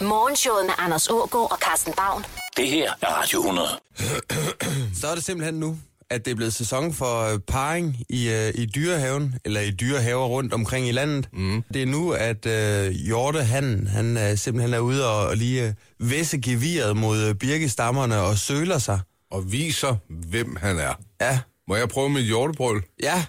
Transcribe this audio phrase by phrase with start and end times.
[0.00, 2.24] Morgenshowet med Anders Ågaard og Carsten Baum.
[2.56, 3.68] Det her er Radio 100.
[5.00, 5.78] Så er det simpelthen nu,
[6.10, 10.26] at det er blevet sæson for øh, parring i, øh, i dyrehaven, eller i dyrehaver
[10.26, 11.28] rundt omkring i landet.
[11.32, 11.62] Mm.
[11.74, 15.66] Det er nu, at øh, Hjorte, han, han øh, simpelthen er ude og, og lige
[15.66, 15.72] øh,
[16.10, 19.00] væsse geviret mod øh, birkestammerne og søler sig.
[19.30, 20.94] Og viser, hvem han er.
[21.20, 22.82] Ja, Må jeg prøve mit hjortebrøl?
[23.02, 23.24] ja.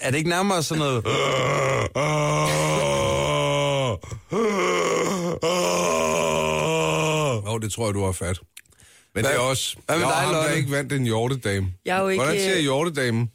[0.00, 1.06] Er det, er ikke nærmere sådan noget...
[7.38, 8.38] Åh, oh, det tror jeg, du har fat.
[9.14, 9.76] Men Hvad- det er også...
[9.86, 10.56] hvad med jeg dig, Lotte?
[10.56, 11.66] ikke vandt en hjortedame.
[11.84, 12.24] Jeg er jo ikke...
[12.24, 13.30] Hvordan siger hjortedamen?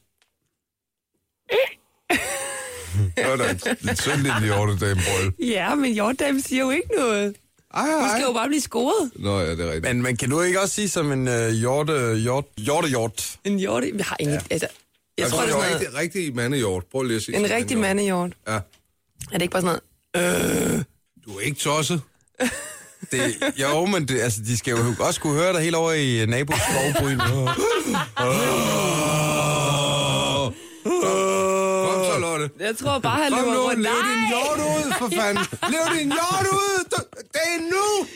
[3.17, 5.33] Det var da en lidt synd lille hjortedame, brøl.
[5.49, 7.35] Ja, men Jordan siger jo ikke noget.
[7.73, 8.09] Ej, Du ej.
[8.17, 9.11] skal jo bare blive scoret.
[9.15, 9.83] Nå, ja, det er rigtigt.
[9.83, 13.35] Men, men kan du ikke også sige som en øh, hjorte, hjort, hjorte, hjort?
[13.43, 13.91] En hjorte...
[13.97, 14.35] Jeg har ingen...
[14.35, 14.41] Ja.
[14.49, 14.67] Altså,
[15.17, 16.83] jeg Altså, tror, det er sådan rigtig, rigtig mandehjort.
[16.91, 17.51] Prøv lige at sige noget...
[17.51, 17.81] En rigtig hjort.
[17.81, 18.31] mandehjort.
[18.47, 18.53] Ja.
[18.53, 18.59] Er
[19.33, 19.79] det ikke bare sådan
[20.15, 20.85] noget...
[21.25, 22.01] Du er ikke tosset.
[23.11, 26.21] Det, jo, men det, altså, de skal jo også kunne høre dig helt over i
[26.21, 27.19] øh, nabos skovbryn.
[31.85, 32.49] Kom så, Lotte.
[32.59, 33.81] Jeg tror bare, han løber rundt.
[33.81, 35.45] lev din hjort ud, for fanden.
[35.69, 36.83] Lev din hjort ud.
[36.91, 38.07] Du- Det er nu.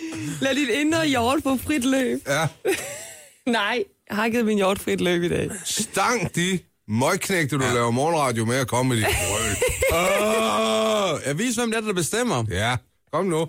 [0.42, 2.20] Lad dit indre hjort få frit løb.
[2.28, 2.48] Ja.
[3.52, 5.50] Nej, jeg har givet min hjort frit løb i dag.
[5.66, 7.73] Stang de møgknægte, du ja.
[7.73, 9.57] laver morgenradio med at komme med dit brøl.
[11.27, 12.43] Jeg viser, hvem det er, der bestemmer.
[12.49, 12.75] Ja,
[13.13, 13.39] kom nu.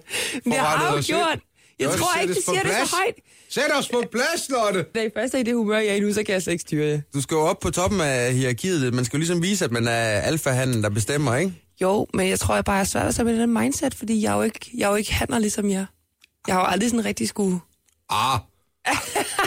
[0.45, 1.39] Det har Forrettet jeg jo os gjort.
[1.79, 2.91] Jeg tror ikke, de siger det plads.
[2.91, 3.15] så højt.
[3.51, 4.87] Sæt os på plads, Lotte.
[4.95, 6.53] Da I først er i det humør, jeg er i nu, så kan jeg slet
[6.53, 7.01] ikke styre jer.
[7.15, 8.95] Du skal jo op på toppen af hierarkiet.
[8.95, 11.53] Man skal jo ligesom vise, at man er alfahanden, der bestemmer, ikke?
[11.81, 14.37] Jo, men jeg tror, jeg bare er svært at med den mindset, fordi jeg er
[14.37, 15.87] jo ikke, jeg er jo ikke handler ligesom jer.
[16.47, 17.61] Jeg har jo aldrig sådan rigtig skulle...
[18.11, 18.39] Ah.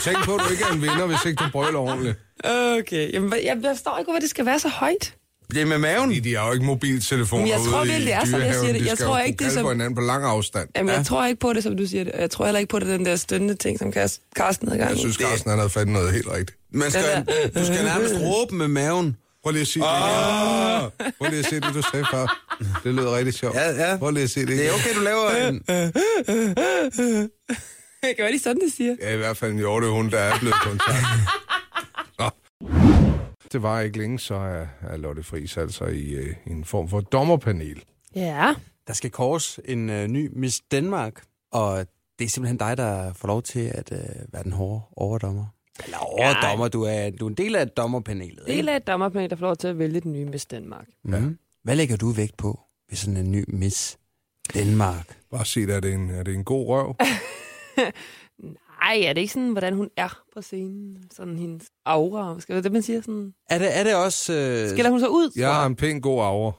[0.02, 2.17] Tænk på, at du ikke er en vinder, hvis ikke du brøler ordentligt.
[2.44, 5.14] Okay, jamen, hvad- jeg, jeg forstår ikke, hvorfor det skal være så højt.
[5.53, 6.09] Det er med maven.
[6.09, 8.72] Fordi de har jo ikke mobiltelefoner jeg tror ude i det er sådan, jeg siger
[8.73, 8.81] det.
[8.81, 10.69] De Jeg skal tror ikke, det er som- på hinanden på lang afstand.
[10.75, 10.97] Jamen, ja.
[10.97, 12.14] jeg tror ikke på det, som du siger det.
[12.17, 13.91] Jeg tror heller ikke på det, den der stønnende ting, som
[14.35, 16.57] Karsten havde gang Jeg synes, Carsten han havde fat i noget helt rigtigt.
[16.74, 17.25] Man skal,
[17.56, 19.18] du skal nærmest råbe med maven.
[19.44, 21.12] Prøv lige at sige det igen.
[21.19, 22.44] Prøv lige at se det, du sagde før.
[22.84, 23.56] Det lød rigtig sjovt.
[23.56, 23.97] Ja, ja.
[23.97, 25.63] Prøv lige at se det Det er okay, du laver en...
[28.03, 28.96] Det kan være, de sådan, det siger.
[29.01, 30.97] Ja, i hvert fald en hjortehund, der er blevet kontakt.
[33.52, 36.90] Det var ikke længe, så er, er Lotte Friis altså i, øh, i en form
[36.90, 37.84] for dommerpanel.
[38.16, 38.56] Ja.
[38.88, 41.86] Der skal kors en øh, ny Miss Danmark, og
[42.20, 44.00] det er simpelthen dig, der får lov til at øh,
[44.34, 45.46] være den hårde overdommer.
[45.84, 48.48] Eller overdommer, du er, du er en del af dommerpanelet.
[48.48, 50.88] Del af et dommerpanel, der får lov til at vælge den nye Miss Danmark.
[51.04, 51.38] Mm.
[51.64, 53.98] Hvad lægger du vægt på ved sådan en ny Miss
[54.54, 55.18] Danmark?
[55.32, 56.96] Bare sig det, er det en, er det en god røv?
[58.81, 60.97] Nej, er det ikke sådan, hvordan hun er på scenen?
[61.14, 62.40] Sådan hendes aura.
[62.40, 63.02] Skal det det, man siger?
[63.02, 63.34] Sådan...
[63.50, 64.34] Er det, er det også...
[64.34, 65.31] Øh, Skiller hun så ud?
[65.36, 66.52] Jeg har en pæn god aura.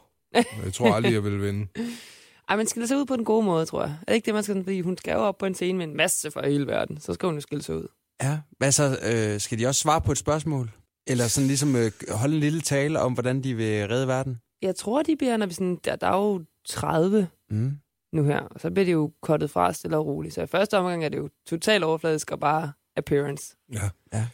[0.64, 1.66] Jeg tror aldrig, jeg vil vinde.
[2.48, 3.90] Ej, men skiller sig ud på den gode måde, tror jeg.
[4.02, 4.64] Er det ikke det, man skal...
[4.64, 7.00] Fordi hun skal jo op på en scene med en masse fra hele verden.
[7.00, 7.86] Så skal hun jo skille sig ud.
[8.22, 8.98] Ja, hvad så?
[9.02, 10.70] Øh, skal de også svare på et spørgsmål?
[11.06, 14.36] Eller sådan ligesom øh, holde en lille tale om, hvordan de vil redde verden?
[14.62, 15.78] Jeg tror, de bliver, når vi sådan...
[15.84, 17.72] Der, der er jo 30 Mm.
[18.12, 20.34] Nu her, og så bliver det jo kottet fra stille og roligt.
[20.34, 23.56] Så i første omgang er det jo totalt overfladisk og bare appearance.
[23.72, 23.90] Ja.
[24.12, 24.26] Ja.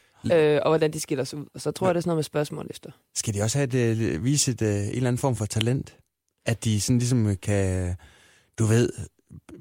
[0.54, 1.46] Øh, og hvordan de skiller sig ud.
[1.54, 2.90] Og så tror jeg, det er sådan noget med spørgsmål efter.
[3.14, 5.96] Skal de også have et, øh, vise et, øh, en eller anden form for talent?
[6.46, 7.96] At de sådan ligesom kan,
[8.58, 8.92] du ved,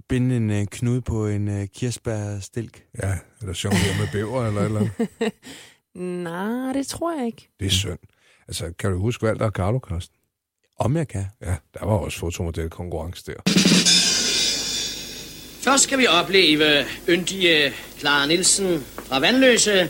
[0.10, 2.86] binde en øh, knude på en øh, kirsebærstilk?
[3.04, 5.34] Ja, eller jonglere med bæver eller eller andet.
[6.24, 7.50] Nej, det tror jeg ikke.
[7.60, 8.00] Det er synd.
[8.48, 10.17] Altså, kan du huske Valter og Carlo, Karsten?
[10.80, 11.26] Om jeg kan.
[11.42, 13.52] Ja, der var også fotomodel konkurrence der.
[15.62, 19.90] Først skal vi opleve yndige Clara Nielsen fra Vandløse.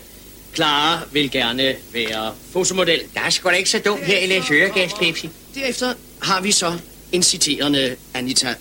[0.56, 3.02] Clara vil gerne være fotomodel.
[3.14, 5.30] Der er sgu da ikke så dumt her i Læs Øregas, Pepsi.
[5.56, 6.80] Derefter har vi så
[7.12, 8.56] en citerende Anita,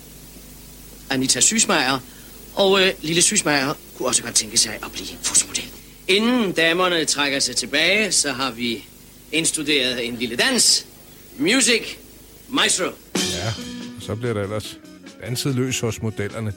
[1.09, 1.99] Anita Sysmeier.
[2.55, 5.65] Og øh, lille Sysmeier kunne også godt tænke sig at blive fotomodel.
[6.07, 8.85] Inden damerne trækker sig tilbage, så har vi
[9.31, 10.85] indstuderet en lille dans.
[11.37, 11.97] Music
[12.49, 12.83] Maestro.
[13.15, 13.47] Ja,
[13.95, 14.79] og så bliver der ellers
[15.21, 16.53] danset løs hos modellerne.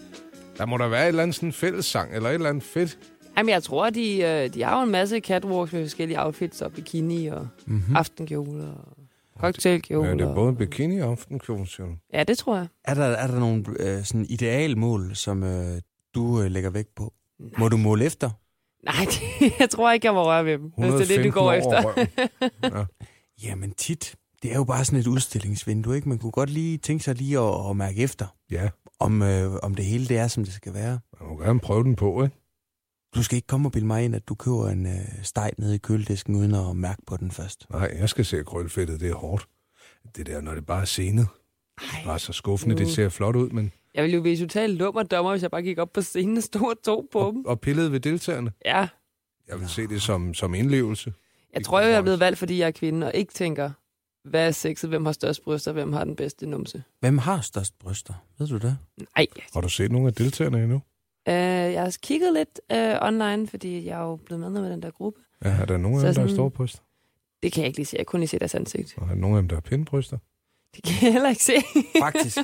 [0.58, 2.98] Der må der være et eller andet sådan fællessang, eller et eller andet fedt.
[3.36, 6.72] Jamen, jeg tror, de, øh, de har jo en masse catwalks med forskellige outfits og
[6.72, 7.96] bikini og mm-hmm.
[7.96, 8.96] aftenkjoler og
[9.40, 10.08] cocktailkjoler.
[10.08, 11.92] Ja, det er både bikini og aftenkjole, siger du.
[12.12, 12.66] Ja, det tror jeg.
[12.84, 15.80] Er der, er der nogle øh, sådan idealmål, som øh,
[16.14, 17.12] du øh, lægger vægt på?
[17.38, 17.50] Nej.
[17.58, 18.30] Må du måle efter?
[18.84, 19.04] Nej,
[19.40, 21.32] det, jeg tror ikke, jeg må røre ved dem, hvis det er det, du 115
[21.32, 21.82] går over efter.
[22.72, 22.86] røven.
[23.42, 24.14] Jamen tit.
[24.42, 26.08] Det er jo bare sådan et udstillingsvindue, ikke?
[26.08, 29.74] Man kunne godt lige tænke sig lige at, at mærke efter, Ja, om, øh, om
[29.74, 30.98] det hele det er, som det skal være.
[31.20, 32.36] man må gerne prøve den på, ikke?
[33.14, 34.92] Du skal ikke komme og bilde mig ind, at du køber en øh,
[35.22, 37.66] steg nede i køledisken, uden at mærke på den først.
[37.70, 39.46] Nej, jeg skal se, at krøllefedtet det er hårdt.
[40.16, 41.26] Det der, når det bare er scenet.
[41.80, 42.76] Det er bare så skuffende.
[42.76, 43.72] Det ser flot ud, men...
[43.94, 46.42] Jeg ville jo blive totalt lummer dommer, hvis jeg bare gik op på scenen og
[46.42, 47.44] stod og tog på dem.
[47.44, 48.52] Og, og pillede ved deltagerne.
[48.64, 48.88] Ja,
[49.48, 51.12] Jeg vil se det som, som indlevelse.
[51.54, 53.70] jeg tror jo, jeg er blevet valgt, fordi jeg er kvinde, og ikke tænker,
[54.30, 56.82] hvad er sexet, hvem har størst bryster, hvem har den bedste numse.
[57.00, 58.14] Hvem har størst bryster?
[58.38, 58.78] Ved du det?
[59.16, 60.82] Nej, Har du set nogle af deltagerne endnu?
[61.28, 64.82] øh, jeg har kigget lidt øh, online, fordi jeg er jo blevet medlem af den
[64.82, 65.20] der gruppe.
[65.44, 66.80] Ja, er der nogen af dem, der har sådan- store bryster?
[67.42, 68.94] Det kan jeg ikke lige se, jeg kunne lige se deres ansigt.
[68.96, 70.18] Og er der nogen af dem, der har pindbryster?
[70.74, 71.52] Det kan jeg heller ikke se.
[72.02, 72.38] Faktisk.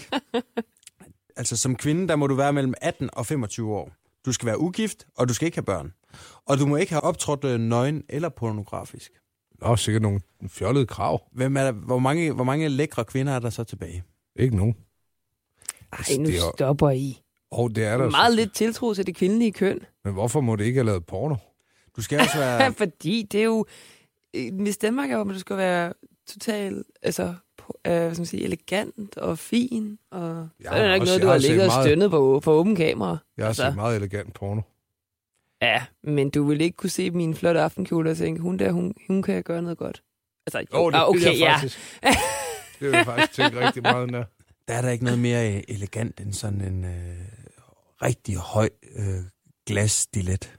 [1.37, 3.91] altså som kvinde, der må du være mellem 18 og 25 år.
[4.27, 5.93] Du skal være ugift, og du skal ikke have børn.
[6.47, 9.12] Og du må ikke have optrådt øh, nøgen eller pornografisk.
[9.61, 11.23] Nå, sikkert nogle fjollede krav.
[11.32, 14.05] Hvem er der, hvor, mange, hvor mange lækre kvinder er der så tilbage?
[14.37, 14.76] Ikke nogen.
[15.93, 17.23] Ej, nu Det er stopper I.
[17.50, 18.11] Og det er der.
[18.11, 19.79] Meget lidt tiltro til det kvindelige køn.
[20.05, 21.37] Men hvorfor må det ikke have lavet porno?
[21.97, 22.73] Du skal også være...
[22.82, 23.64] Fordi det er jo...
[24.35, 25.93] øh, Hvis Danmark er jo, at du skal være
[26.29, 27.35] totalt altså, øh,
[27.85, 29.99] hvad skal man sige, elegant og fin.
[30.11, 32.41] Og så har er det ikke noget, jeg du har ligget og meget- stønnet på,
[32.44, 33.17] på åben kamera.
[33.37, 33.62] Jeg har Altså.
[33.67, 34.61] set meget elegant porno.
[35.62, 38.94] Ja, men du vil ikke kunne se min flotte aftenkjole og tænke, hun der, hun,
[39.06, 40.03] hun kan gøre noget godt.
[40.47, 41.55] Altså, jo, Åh, det ah, vil okay, jeg ja.
[41.55, 41.79] faktisk.
[42.81, 44.25] det vil jeg faktisk tænke rigtig meget der.
[44.69, 47.17] Der er der ikke noget mere øh, elegant end sådan en øh,
[48.03, 49.23] rigtig høj øh,
[49.67, 50.58] glasstilet.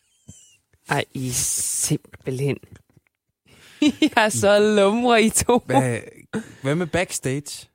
[0.90, 2.56] Ej, I er simpelthen...
[3.80, 5.62] I er så lumre, I to.
[5.66, 6.00] Hvad,
[6.62, 7.68] hvad med backstage?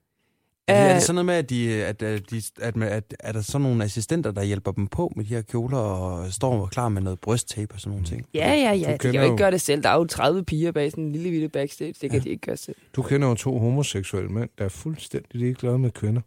[0.68, 3.16] Er, det, er det sådan noget med, at, de, at, at, de, at, at, at
[3.20, 6.66] er der sådan nogle assistenter, der hjælper dem på med de her kjoler og står
[6.66, 8.26] klar med noget brysttape og sådan nogle ting?
[8.34, 8.94] Ja, ja, ja.
[8.94, 9.84] De kan jo ikke gøre det selv.
[9.84, 11.94] Der er jo 30 piger bag sådan en lille bitte backstage.
[12.02, 12.24] Det kan ja.
[12.24, 12.76] de ikke gøre selv.
[12.96, 16.22] Du kender jo to homoseksuelle mænd, der er fuldstændig ligeglade med kvinder.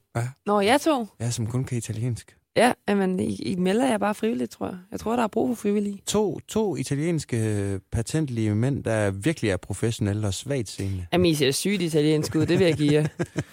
[0.46, 1.06] Nå, jeg to.
[1.20, 2.35] Ja, som kun kan italiensk.
[2.56, 4.76] Ja, men I, I melder jer bare frivilligt, tror jeg.
[4.90, 6.02] Jeg tror, der er brug for frivillige.
[6.06, 11.06] To, to italienske øh, patentlige mænd, der virkelig er professionelle og svagt seende.
[11.12, 13.06] Jamen, I ser sygt italiensk ud, det vil jeg give jer.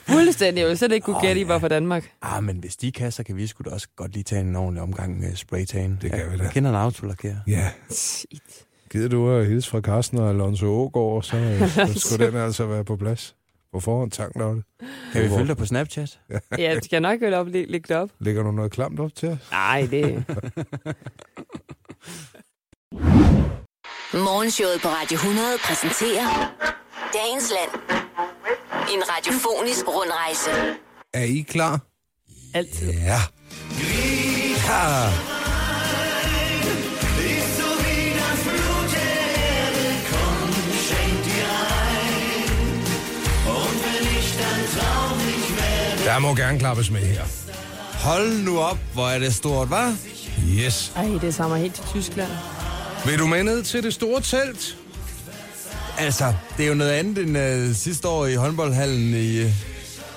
[0.07, 0.61] Fuldstændig.
[0.61, 1.47] Jeg vil slet ikke kunne Åh, gætte, I ja.
[1.47, 2.11] var fra Danmark.
[2.21, 4.55] Ah, men hvis de kan, så kan vi sgu da også godt lige tage en
[4.55, 5.97] ordentlig omgang med spraytan.
[6.01, 6.43] Det kan jeg, vi da.
[6.43, 7.39] Jeg kender en autolakere.
[7.47, 7.69] Ja.
[7.89, 8.41] Shit.
[8.91, 11.35] Gider du at hilse fra Carsten og Alonso Ågaard, så,
[11.93, 13.35] så skulle den altså være på plads.
[13.73, 14.63] På forhånd, tak Lotte.
[15.13, 16.19] Kan vi følge dig på Snapchat?
[16.29, 18.09] Ja, jeg skal nok vel op, læ- lægge det op.
[18.19, 19.37] Lægger du noget klamt op til os?
[19.51, 20.25] Nej, det...
[24.13, 26.53] Morgenshowet på Radio 100 præsenterer
[27.13, 27.81] Dagens Land.
[28.93, 30.49] En radiofonisk rundrejse.
[31.13, 31.79] Er I klar?
[32.53, 32.93] Altid.
[32.93, 33.19] Ja.
[34.67, 35.32] ja.
[46.05, 47.23] Der må gerne klappes med her.
[48.07, 49.91] Hold nu op, hvor er det stort, hva'?
[50.59, 50.91] Yes.
[50.95, 52.29] Ej, det samme helt til Tyskland.
[53.05, 54.77] Vil du med ned til det store telt?
[55.97, 59.49] Altså, det er jo noget andet end øh, sidste år i håndboldhallen i, øh,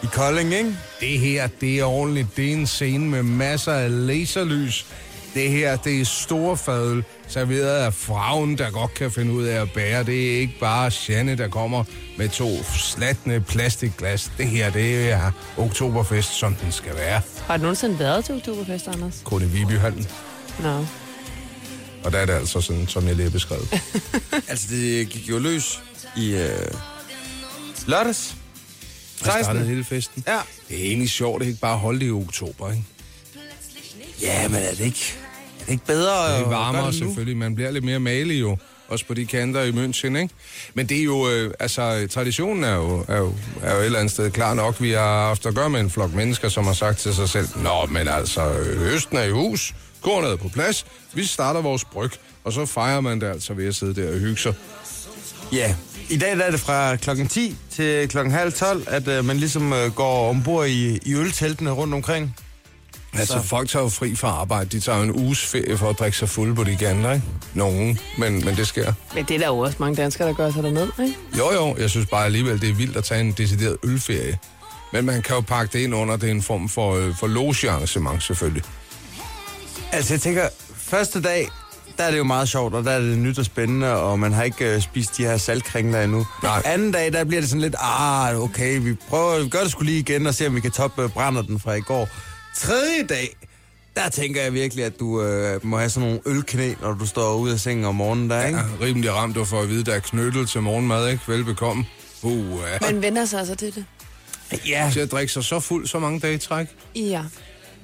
[0.03, 0.77] i Kolding, ikke?
[1.01, 2.37] Det her, det er ordentligt.
[2.37, 4.87] Det er en scene med masser af laserlys.
[5.37, 9.73] Det her, det er storfadel, serveret af frauen, der godt kan finde ud af at
[9.73, 10.05] bære.
[10.05, 11.85] Det er ikke bare Janne, der kommer
[12.19, 14.33] med to slatne plastikglas.
[14.39, 17.21] Det her, det er oktoberfest, som den skal være.
[17.47, 19.21] Har du nogensinde været til Oktoberfest, Anders?
[19.25, 20.07] Kun i Vibyhallen.
[20.63, 20.87] Nå.
[22.05, 23.69] Og der er det altså sådan, som jeg lige har beskrevet.
[24.49, 25.81] Altså, det gik jo løs
[26.17, 26.51] i øh,
[27.87, 28.37] lørdags.
[29.19, 29.67] Der startede 16.
[29.67, 30.25] hele festen.
[30.27, 30.39] Ja.
[30.69, 32.85] Det er egentlig sjovt, det er ikke bare holde det i oktober, ikke?
[34.23, 35.26] Ja, men er det ikke, er
[35.69, 37.37] ikke bedre Det er varmere selvfølgelig.
[37.37, 38.57] Man bliver lidt mere malig jo.
[38.89, 40.29] Også på de kanter i München, ikke?
[40.75, 43.99] Men det er jo, øh, altså, traditionen er jo, er, jo, er jo et eller
[43.99, 44.81] andet sted klar nok.
[44.81, 47.49] Vi har haft at gøre med en flok mennesker, som har sagt til sig selv,
[47.57, 51.85] Nå, men altså, øh, Østen er i hus, kornet er på plads, vi starter vores
[51.85, 52.11] bryg,
[52.45, 54.55] og så fejrer man det altså ved at sidde der og hygge sig.
[55.53, 55.75] Ja,
[56.11, 59.37] i dag der er det fra klokken 10 til klokken halv 12, at øh, man
[59.37, 62.37] ligesom øh, går ombord i, i ølteltene rundt omkring.
[63.19, 64.69] Altså, folk tager jo fri fra arbejde.
[64.71, 67.27] De tager jo en uges ferie for at drikke sig fulde på de gander, ikke?
[67.55, 68.93] Nogen, men, men det sker.
[69.15, 71.17] Men det er der jo også mange danskere, der gør sig derned, ikke?
[71.39, 74.39] Jo, jo, jeg synes bare alligevel, det er vildt at tage en decideret ølferie.
[74.93, 77.27] Men man kan jo pakke det ind under, det er en form for, øh, for
[77.27, 78.63] logearrangement selvfølgelig.
[79.93, 81.49] Altså, jeg tænker, første dag,
[81.99, 84.33] der er det jo meget sjovt, og der er det nyt og spændende, og man
[84.33, 86.27] har ikke øh, spist de her saltkringler endnu.
[86.43, 86.63] Nej.
[86.65, 89.91] Anden dag, der bliver det sådan lidt, ah, okay, vi prøver, vi gør det skulle
[89.91, 92.09] lige igen, og se, om vi kan toppe øh, brænder den fra i går.
[92.61, 93.37] Tredje dag,
[93.97, 97.35] der tænker jeg virkelig, at du øh, må have sådan nogle ølknæ, når du står
[97.35, 98.59] ude af sengen om morgenen der, ikke?
[98.59, 101.23] Ja, rimelig ramt du for at vide, der er knyttet til morgenmad, ikke?
[101.29, 101.85] Velbekomme.
[102.23, 102.93] Uh, ja.
[102.93, 103.85] Man vender sig altså til det.
[104.69, 104.91] Ja.
[104.93, 106.67] Til at drikke sig så fuld så mange dage i træk.
[106.95, 107.23] Ja.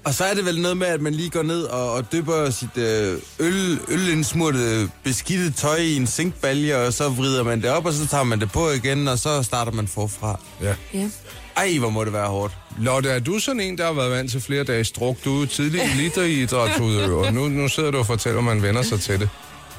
[0.04, 2.50] Og så er det vel noget med, at man lige går ned og, og dypper
[2.50, 7.86] sit øh, øl, ølindsmurte beskidte tøj i en zinkbalje, og så vrider man det op,
[7.86, 10.40] og så tager man det på igen, og så starter man forfra.
[10.62, 10.74] Ja.
[10.94, 11.10] Ja.
[11.56, 12.54] Ej, hvor må det være hårdt.
[12.78, 15.16] Lotte, er du sådan en, der har været vant til flere dages druk?
[15.24, 17.30] Du er tidlig eliteidrætsudøver.
[17.30, 19.28] Nu, nu sidder du og fortæller, at man vender sig til det.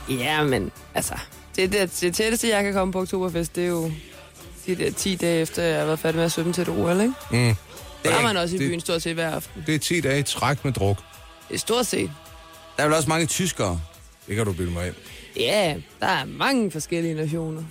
[0.10, 1.14] Ja, men altså,
[1.56, 3.92] det, det, det tætteste, jeg kan komme på Oktoberfest, det er jo
[4.66, 7.02] de der 10 dage efter, jeg har været færdig med at svømme til et OL,
[7.02, 7.14] ikke?
[7.32, 7.56] Mm.
[8.04, 9.64] Der er man også i det- byen stort set hver aften.
[9.68, 10.98] Det er 10 dage i træk med druk.
[11.50, 12.12] Det er stort set.
[12.78, 13.80] Der er vel også mange tyskere.
[14.28, 14.96] Det kan du bilde mig ind.
[15.38, 17.62] Ja, der er mange forskellige nationer.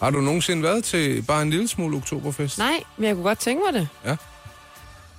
[0.00, 2.58] Har du nogensinde været til bare en lille smule oktoberfest?
[2.58, 3.88] Nej, men jeg kunne godt tænke mig det.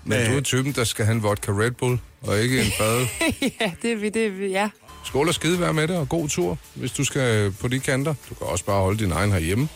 [0.09, 3.05] Men du er typen, der skal have en vodka Red Bull, og ikke en fad.
[3.61, 4.69] ja, det er vi, det er vi, ja.
[5.05, 8.13] Skål og skide være med det, og god tur, hvis du skal på de kanter.
[8.29, 9.67] Du kan også bare holde din egen herhjemme,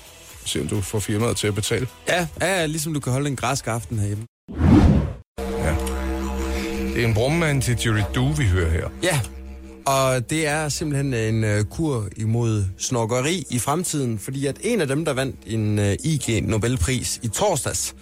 [0.43, 1.87] og se om du får firmaet til at betale.
[2.07, 4.25] Ja, ja, ligesom du kan holde en græsk aften herhjemme.
[6.93, 8.89] Det er en brummand til Jerry Du, vi hører her.
[9.03, 9.19] Ja,
[9.85, 14.87] og det er simpelthen en uh, kur imod snokkeri i fremtiden, fordi at en af
[14.87, 17.95] dem, der vandt en uh, IG Nobelpris i torsdags,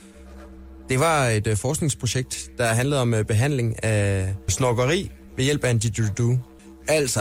[0.92, 5.72] det var et uh, forskningsprojekt, der handlede om uh, behandling af snokkeri ved hjælp af
[5.72, 6.38] en didgeridoo.
[6.88, 7.20] Altså,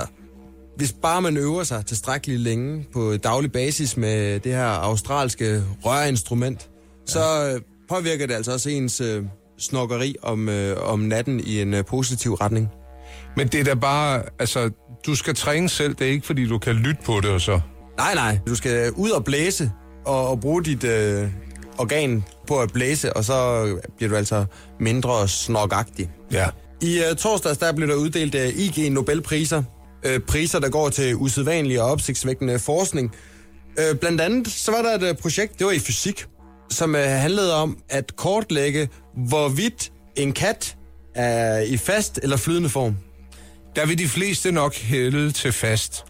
[0.76, 6.60] hvis bare man øver sig tilstrækkeligt længe på daglig basis med det her australske rørinstrument,
[6.60, 7.12] ja.
[7.12, 9.24] så uh, påvirker det altså også ens uh,
[9.58, 12.68] snokkeri om, uh, om natten i en uh, positiv retning.
[13.36, 14.70] Men det er da bare, altså,
[15.06, 17.60] du skal træne selv, det er ikke, fordi du kan lytte på det og så.
[17.96, 18.38] Nej, nej.
[18.46, 19.72] Du skal ud og blæse
[20.06, 21.28] og, og bruge dit øh,
[21.78, 23.66] organ på at blæse, og så
[23.96, 24.44] bliver du altså
[24.80, 26.10] mindre snokagtig.
[26.32, 26.46] Ja.
[26.82, 29.62] I øh, torsdags der blev der uddelt øh, IG Nobelpriser.
[30.06, 33.14] Øh, priser, der går til usædvanlig og opsigtsvækkende forskning.
[33.78, 36.26] Øh, blandt andet så var der et øh, projekt, det var i fysik,
[36.70, 38.88] som øh, handlede om at kortlægge,
[39.28, 40.76] hvorvidt en kat
[41.14, 42.96] er i fast eller flydende form.
[43.76, 46.04] Der vil de fleste nok hælde til fast.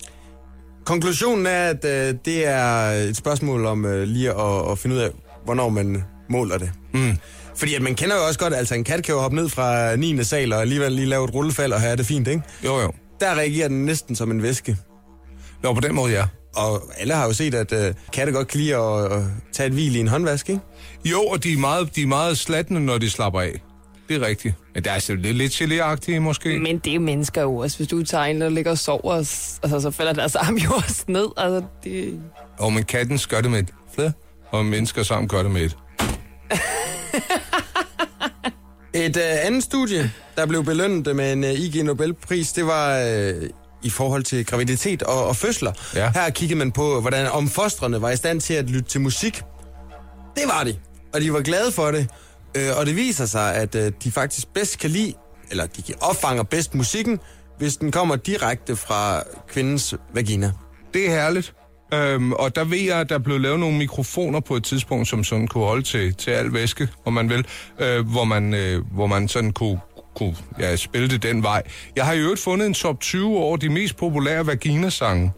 [0.85, 5.01] Konklusionen er, at øh, det er et spørgsmål om øh, lige at, at finde ud
[5.01, 5.11] af,
[5.45, 6.71] hvornår man måler det.
[6.95, 7.17] Mm.
[7.57, 9.97] Fordi at man kender jo også godt, altså en kat kan jo hoppe ned fra
[9.97, 10.25] 9.
[10.25, 12.43] sal og alligevel lige lave et rullefald og have det fint, ikke?
[12.65, 12.93] Jo, jo.
[13.21, 14.77] Der reagerer den næsten som en væske.
[15.63, 16.25] Nå, på den måde, ja.
[16.57, 19.23] Og alle har jo set, at øh, katte godt kan lide at, at
[19.53, 20.61] tage et hvil i en håndvask, ikke?
[21.05, 23.61] Jo, og de er meget, de er meget slattende, når de slapper af.
[24.09, 24.55] Det er rigtigt.
[24.75, 26.59] Men der er altså lidt, lidt gelé måske.
[26.59, 27.77] Men det er jo mennesker jo også.
[27.77, 31.05] Hvis du tager en, der ligger og sover, altså, så falder deres arm jo også
[31.09, 31.27] ned.
[31.37, 32.21] Altså, det...
[32.59, 34.09] Og men katten gør det med et flæ,
[34.51, 35.77] og mennesker sammen gør det med et.
[38.95, 43.50] Et øh, andet studie, der blev belønnet med en øh, IG Nobelpris, det var øh,
[43.83, 45.73] i forhold til graviditet og, og fødsler.
[45.95, 46.12] Ja.
[46.14, 49.42] Her kiggede man på, hvordan om fostrene var i stand til at lytte til musik.
[50.37, 50.76] Det var de,
[51.14, 52.09] og de var glade for det.
[52.54, 55.14] Øh, og det viser sig, at øh, de faktisk bedst kan lide,
[55.50, 57.19] eller de kan opfanger bedst musikken,
[57.59, 60.52] hvis den kommer direkte fra kvindens vagina.
[60.95, 61.54] Det er herligt.
[61.95, 65.25] Øhm, og der ved jeg, at der blev lavet nogle mikrofoner på et tidspunkt, som
[65.25, 67.47] sådan kunne holde til, til al væske, om man vil,
[67.79, 69.81] øh, hvor, man, øh, hvor man sådan kunne,
[70.17, 71.63] kunne ja, spille det den vej.
[71.97, 75.33] Jeg har i øvrigt fundet en top 20 over de mest populære vagina-sange.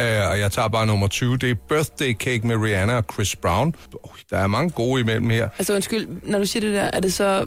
[0.00, 1.36] Øh, og jeg tager bare nummer 20.
[1.36, 3.74] Det er Birthday Cake med Rihanna og Chris Brown.
[4.02, 5.48] Oh, der er mange gode imellem her.
[5.58, 7.46] Altså undskyld, når du siger det der, er det så,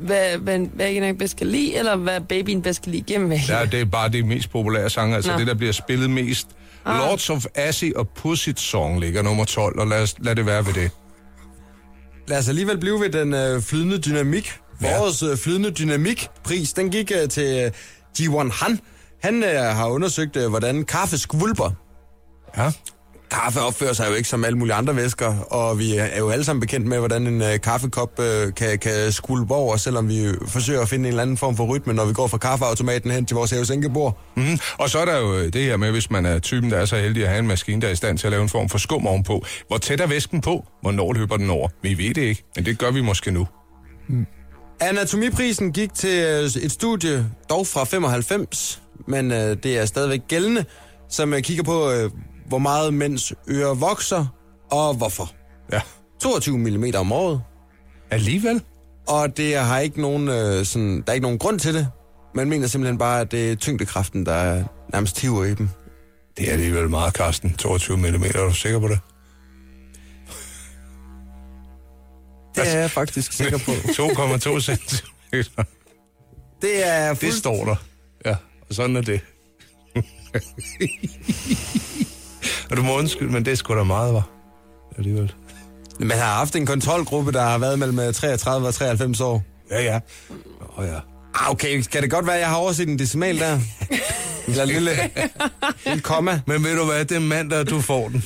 [0.00, 3.58] hvad, hvad, hvad en bedst kan lide, eller hvad babyen bedst kan lide gennem vagina?
[3.58, 5.38] Ja, det er bare de mest populære sange, altså Nå.
[5.38, 6.48] det, der bliver spillet mest.
[6.84, 6.98] Ah.
[6.98, 10.66] Lords of Assy og Pussyt Song ligger nummer 12, og lad, os, lad det være
[10.66, 10.90] ved det.
[12.28, 14.52] Lad os alligevel blive ved den øh, flydende dynamik.
[14.82, 14.98] Ja.
[14.98, 17.70] Vores øh, flydende dynamik-pris, den gik øh, til øh,
[18.20, 18.80] Jiwon Han.
[19.22, 21.70] Han øh, har undersøgt, øh, hvordan kaffe skvulper.
[22.56, 22.72] Ja.
[23.32, 26.44] Kaffe opfører sig jo ikke som alle mulige andre væsker, og vi er jo alle
[26.44, 30.80] sammen bekendt med, hvordan en øh, kaffekop øh, kan, kan skvulpe over, selvom vi forsøger
[30.80, 33.34] at finde en eller anden form for rytme, når vi går fra kaffeautomaten hen til
[33.34, 34.18] vores hævesænkebord.
[34.36, 34.58] Mm.
[34.78, 36.84] Og så er der jo øh, det her med, hvis man er typen, der er
[36.84, 38.68] så heldig at have en maskine, der er i stand til at lave en form
[38.68, 39.44] for skum ovenpå.
[39.68, 40.66] Hvor tæt er væsken på?
[40.82, 41.68] Hvornår løber den over?
[41.82, 43.46] Vi ved det ikke, men det gør vi måske nu.
[44.80, 50.64] Anatomiprisen gik til øh, et studie, dog fra 95, men øh, det er stadigvæk gældende,
[51.08, 52.10] som øh, kigger på, øh,
[52.52, 54.26] hvor meget mænds ører vokser,
[54.70, 55.30] og hvorfor.
[55.72, 55.80] Ja.
[56.20, 57.42] 22 mm om året,
[58.10, 58.62] Alligevel?
[59.08, 61.88] og det har ikke nogen, øh, sådan, der er ikke nogen grund til det.
[62.34, 65.68] Man mener simpelthen bare, at det er tyngdekraften, der nærmest hiver i dem.
[66.36, 67.54] Det er alligevel meget, Karsten.
[67.54, 69.00] 22 mm, er du sikker på det?
[72.54, 73.70] Det er jeg faktisk sikker på.
[74.52, 74.72] 2,2 cm.
[76.62, 77.32] Det er Det fuld...
[77.32, 77.76] står der.
[78.26, 78.36] Ja,
[78.68, 79.20] og sådan er det.
[82.70, 84.28] Og du må undskylde, men det er sgu da meget, var.
[84.98, 85.34] Alligevel.
[86.00, 89.42] Man har haft en kontrolgruppe, der har været mellem øh, 33 og 93 år.
[89.70, 90.00] Ja, ja.
[90.78, 90.98] Åh ja.
[91.34, 93.54] Ah, okay, kan det godt være, at jeg har overset en decimal der?
[93.54, 93.60] En
[94.46, 94.90] lille, lille,
[95.86, 96.40] lille komma.
[96.46, 98.24] Men ved du hvad, det er mandag, du får den.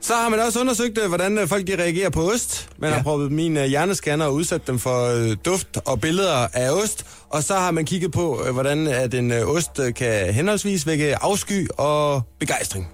[0.00, 2.68] Så har man også undersøgt, øh, hvordan øh, folk de reagerer på ost.
[2.78, 2.96] Man ja.
[2.96, 7.06] har prøvet mine hjernescanner og udsat dem for øh, duft og billeder af ost.
[7.30, 10.86] Og så har man kigget på, øh, hvordan at en øh, ost øh, kan henholdsvis
[10.86, 12.88] vække afsky og begejstring.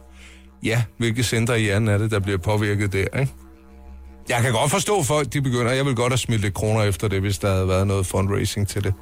[0.62, 3.32] Ja, hvilke centre i hjernen er det, der bliver påvirket der, ikke?
[4.28, 5.72] Jeg kan godt forstå folk, de begynder.
[5.72, 8.68] Jeg vil godt have smidt lidt kroner efter det, hvis der havde været noget fundraising
[8.68, 8.94] til det.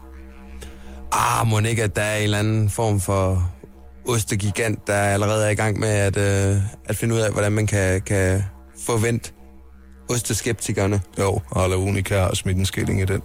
[1.13, 3.54] Ah, må ikke, at der er en eller anden form for
[4.09, 7.67] ostegigant, der allerede er i gang med at, øh, at finde ud af, hvordan man
[7.67, 8.45] kan, kan
[8.87, 9.31] forvente
[10.11, 11.01] osteskeptikerne.
[11.19, 13.23] Jo, Arla Unica og smidt en skilling i den.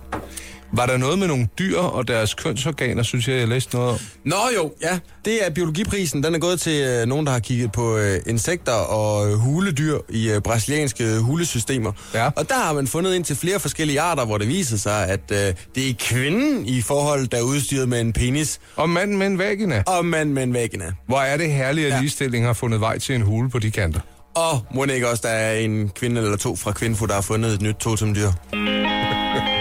[0.74, 3.98] Var der noget med nogle dyr og deres kønsorganer, synes jeg, jeg læste noget om?
[4.26, 5.00] Nå jo, ja.
[5.26, 6.24] Det er biologiprisen.
[6.24, 9.98] Den er gået til øh, nogen, der har kigget på øh, insekter og øh, huledyr
[10.10, 11.92] i øh, brasilianske hulesystemer.
[12.14, 12.30] Ja.
[12.36, 15.32] Og der har man fundet ind til flere forskellige arter, hvor det viser sig, at
[15.32, 15.38] øh,
[15.76, 19.38] det er kvinden i forhold, der er udstyret med en penis, Og manden med en
[19.38, 19.84] vagina.
[19.88, 20.86] og mand med en vagina.
[21.08, 22.00] Hvor er det herligt, at Ja.
[22.00, 24.00] ligestilling har fundet vej til en hule på de kanter.
[24.36, 27.54] Og må ikke også, der er en kvinde eller to fra Kvinfo, der har fundet
[27.54, 28.30] et nyt totemdyr.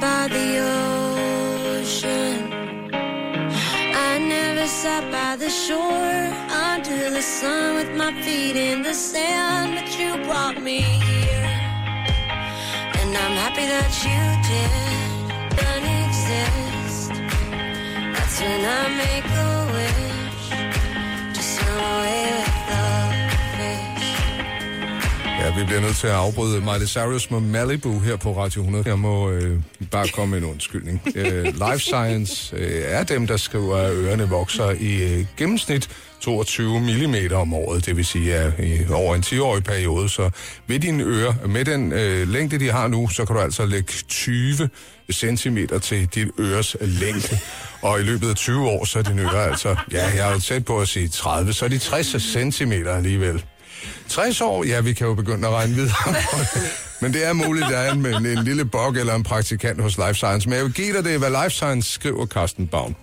[0.00, 0.48] by the
[1.76, 2.52] ocean.
[4.08, 6.22] I never sat by the shore
[6.68, 11.52] under the sun with my feet in the sand, but you brought me here.
[12.98, 17.10] And I'm happy that you didn't exist.
[18.14, 19.59] That's when I make a
[25.60, 28.88] vi bliver nødt til at afbryde Miley Cyrus med Malibu her på Radio 100.
[28.88, 29.58] Jeg må øh,
[29.90, 31.02] bare komme med en undskyldning.
[31.14, 35.88] Øh, Life Science øh, er dem, der skriver, at ørerne vokser i øh, gennemsnit
[36.20, 40.08] 22 mm om året, det vil sige at i over en 10-årig periode.
[40.08, 40.30] Så
[40.66, 43.92] med dine ører, med den øh, længde, de har nu, så kan du altså lægge
[44.08, 44.68] 20
[45.12, 47.38] cm til dit øres længde.
[47.82, 50.40] Og i løbet af 20 år, så er dine ører altså, ja, jeg er jo
[50.40, 52.06] tæt på at sige 30, så er de 60
[52.54, 53.44] cm alligevel.
[54.08, 56.14] 60 år, ja, vi kan jo begynde at regne videre.
[57.00, 59.96] Men det er muligt, der er en, en, en lille bog eller en praktikant hos
[59.98, 60.48] Life Science.
[60.48, 62.94] Men jeg vil give dig det, hvad Life Science skriver, Carsten Baum.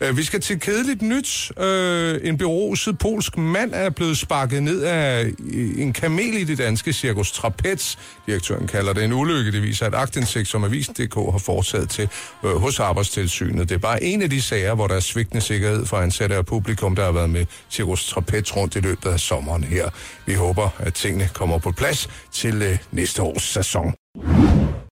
[0.00, 1.52] Øh, vi skal til kedeligt nyt.
[1.58, 6.58] Øh, en beruset polsk mand er blevet sparket ned af øh, en kamel i det
[6.58, 7.96] danske cirkus Trapez.
[8.26, 9.52] Direktøren kalder det en ulykke.
[9.52, 12.08] Det viser, at agtindsigt, som Avisen.dk har foretaget til
[12.42, 13.68] hos Arbejdstilsynet.
[13.68, 16.46] Det er bare en af de sager, hvor der er svigtende sikkerhed for ansatte og
[16.46, 19.90] publikum, der har været med cirkus Trapez rundt i løbet af sommeren her.
[20.26, 23.94] Vi håber, at tingene kommer på plads til næste års sæson.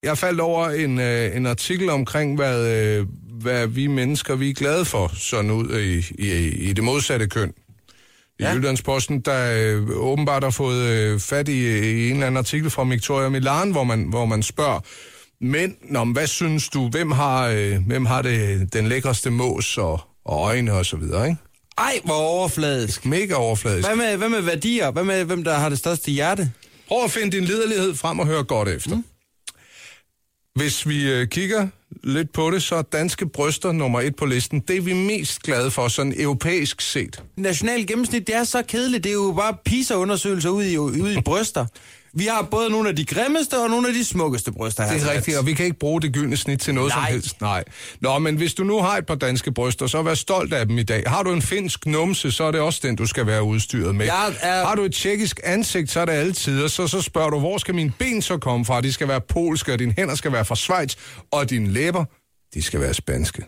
[0.02, 3.06] Jeg faldt over en, øh, en artikel omkring, hvad, øh,
[3.44, 7.52] hvad vi mennesker vi er glade for, sådan ud i, i, i det modsatte køn.
[8.38, 8.54] I ja.
[8.54, 12.84] Jyllandsposten, der øh, åbenbart har fået øh, fat i, i en eller anden artikel fra
[12.84, 14.80] Victoria Milan, hvor man, hvor man spørger,
[15.40, 20.00] men men hvad synes du, hvem har, øh, hvem har det, den lækreste mås og,
[20.24, 21.40] og øjne og så videre, ikke?
[21.78, 23.06] Ej, hvor overfladisk.
[23.06, 23.88] Mega overfladisk.
[23.88, 24.90] Hvad med, hvad med værdier?
[24.90, 26.52] Hvad med, hvem der har det største hjerte?
[26.88, 28.96] Prøv at finde din liderlighed frem og høre godt efter.
[28.96, 29.04] Mm.
[30.54, 31.68] Hvis vi øh, kigger
[32.04, 34.60] lidt på det, så er danske bryster nummer et på listen.
[34.60, 37.22] Det er vi mest glade for, sådan europæisk set.
[37.36, 39.04] National gennemsnit, det er så kedeligt.
[39.04, 41.66] Det er jo bare PISA-undersøgelser ude i, ude i bryster.
[42.16, 44.92] Vi har både nogle af de grimmeste og nogle af de smukkeste bryster her.
[44.92, 47.06] Det er rigtigt, og vi kan ikke bruge det gyldne snit til noget Nej.
[47.06, 47.40] som helst.
[47.40, 47.64] Nej.
[48.00, 50.78] Nå, men hvis du nu har et par danske bryster, så vær stolt af dem
[50.78, 51.02] i dag.
[51.06, 54.06] Har du en finsk numse, så er det også den, du skal være udstyret med.
[54.06, 57.30] Jeg er- Har du et tjekkisk ansigt, så er det altid, og så, så spørger
[57.30, 58.80] du, hvor skal mine ben så komme fra?
[58.80, 60.94] De skal være polske, og dine hænder skal være fra Schweiz,
[61.30, 62.04] og dine læber,
[62.54, 63.44] de skal være spanske.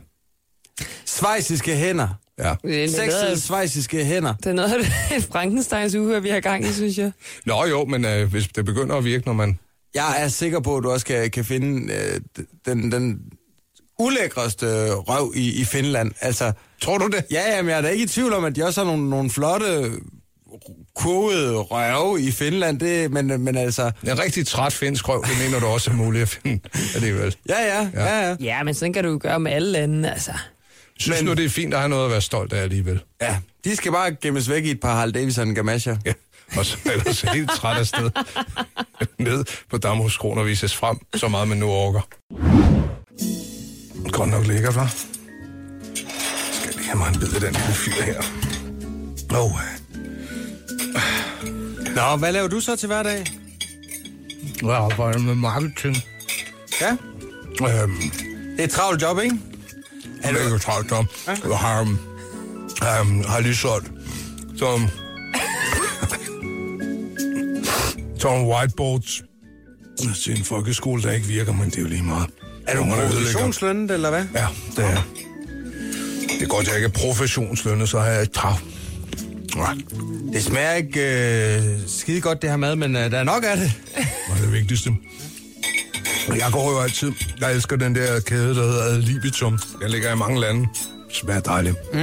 [1.04, 2.08] Svejsiske hænder.
[2.38, 2.54] Ja.
[2.64, 4.34] Er Sexede svejsiske hænder.
[4.34, 7.12] det er noget af det Frankensteins uhør, vi har gang i, synes jeg.
[7.46, 9.58] Nå jo, men øh, hvis det begynder at virke, når man...
[9.94, 12.20] Jeg er sikker på, at du også kan, kan finde øh,
[12.66, 13.20] den, den
[13.98, 16.12] ulækreste røv i, i Finland.
[16.20, 17.24] Altså, Tror du det?
[17.30, 19.30] ja, jamen, jeg er da ikke i tvivl om, at de også har nogle, nogle
[19.30, 19.90] flotte
[20.96, 22.80] kurvede røve i Finland.
[22.80, 26.22] Det, men, men altså, En rigtig træt finsk røv, det mener du også er muligt
[26.22, 26.60] at finde
[26.94, 27.36] alligevel.
[27.48, 28.28] ja, ja, ja, ja.
[28.28, 28.36] ja.
[28.40, 30.32] Ja, men sådan kan du gøre med alle lande, altså.
[30.98, 33.00] Synes Men- nu, det er fint at have noget at være stolt af alligevel.
[33.22, 33.38] ja.
[33.64, 35.96] De skal bare gemmes væk i et par Harald Davidson gamasher.
[36.06, 36.12] Ja,
[36.56, 38.10] og så ellers helt træt afsted.
[39.18, 42.00] Ned på Damhuskron og vises frem, så meget man nu orker.
[44.10, 44.88] Godt nok lækkert, hva'?
[46.52, 48.22] Skal jeg lige have mig en bid af den lille fyr her.
[49.32, 49.50] Åh, oh,
[51.94, 53.26] Nå, hvad laver du så til hverdag?
[54.62, 55.96] jeg arbejder med marketing.
[56.80, 56.90] Ja,
[57.60, 58.00] Øhm,
[58.56, 59.36] det er et travlt job, ikke?
[60.32, 61.04] mega travlt op,
[61.44, 63.90] og har, um, har lige solgt
[64.58, 64.88] som,
[68.18, 69.22] som whiteboards
[70.24, 72.26] til en folkeskole, der ikke virker, men det er jo lige meget.
[72.66, 74.24] Er du professionslønnet, eller hvad?
[74.34, 75.02] Ja, det er
[76.38, 78.64] Det er godt, jeg ikke er professionslønnet, så har jeg et travlt.
[80.32, 81.00] Det smager ikke
[81.56, 83.72] øh, skide godt, det her mad, men øh, der er nok af det.
[83.96, 84.90] Det var det vigtigste.
[86.28, 89.58] Jeg går jo altid, jeg elsker den der kæde, der hedder Libitum.
[89.82, 90.68] Den ligger i mange lande.
[91.12, 91.76] Smager dejligt.
[91.94, 91.98] Mm.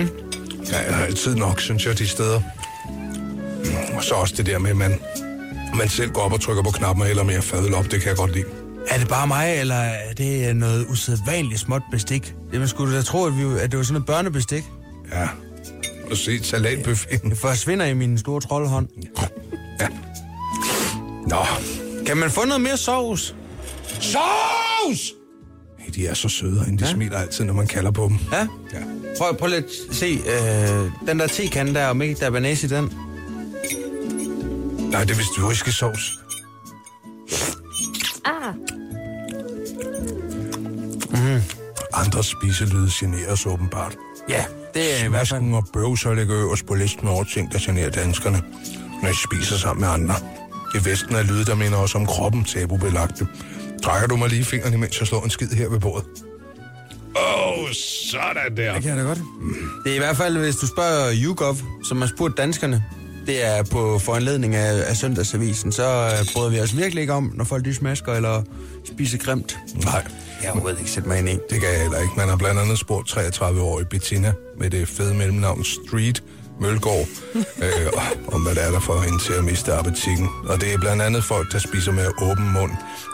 [0.71, 2.41] Ja, jeg har altid nok, synes jeg, de steder.
[2.89, 4.99] Mm, Og så også det der med, at man,
[5.77, 7.83] man selv går op og trykker på knappen hælder mere fadøl op.
[7.91, 8.45] Det kan jeg godt lide.
[8.89, 12.35] Er det bare mig, eller er det noget usædvanligt småt bestik?
[12.51, 14.63] Det man skulle da tro, at, vi, at det var sådan noget børnebestik.
[15.11, 15.27] Ja.
[16.11, 17.29] Og se salatbuffeten.
[17.29, 18.87] Det forsvinder i min store troldhånd.
[19.81, 19.87] Ja.
[21.27, 21.37] Nå,
[22.05, 23.35] Kan man få noget mere sovs?
[24.03, 25.13] Sovs!
[25.79, 26.91] Hey, de er så søde, og de ja.
[26.91, 28.17] smiler altid, når man kalder på dem.
[28.31, 28.47] Ja?
[28.73, 28.83] Ja.
[29.17, 32.67] Prøv, prøv lidt at se øh, den der tekande der, om ikke der er banase
[32.67, 32.93] i den.
[34.91, 36.19] Nej, det er vist whisky-sovs.
[38.25, 38.53] Ah.
[41.93, 43.95] Andre spiselyde generer os åbenbart.
[44.29, 45.53] Ja, det er i hvert fald...
[45.53, 48.41] Og bøvser ligger øverst på listen over ting, der generer danskerne,
[49.01, 50.15] når de spiser sammen med andre.
[50.75, 53.27] I Vesten er lyde, der minder os om kroppen tabubelagte.
[53.83, 56.05] Trækker du mig lige i fingrene, mens jeg slår en skid her ved bordet?
[57.15, 57.69] Åh, oh,
[58.11, 58.73] sådan der.
[58.73, 59.19] Det kan jeg da godt.
[59.83, 62.83] Det er i hvert fald, hvis du spørger YouGov, som har spurgt danskerne,
[63.27, 67.31] det er på foranledning af, af søndagsavisen, så øh, bryder vi os virkelig ikke om,
[67.35, 68.43] når folk de smasker eller
[68.85, 69.59] spiser grimt.
[69.83, 70.03] Nej,
[70.43, 71.31] Jeg har ikke sætte mig ind i.
[71.31, 72.13] det kan jeg heller ikke.
[72.17, 76.23] Man har blandt andet spurgt 33-årige Bettina med det fede mellemnavn Street
[76.61, 77.07] Mølgaard,
[77.63, 77.87] øh,
[78.33, 80.29] om hvad det er, der får hende til at miste appetitten.
[80.47, 82.71] Og det er blandt andet folk, der spiser med åben mund,